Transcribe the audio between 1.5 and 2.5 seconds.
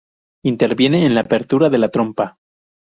de la trompa.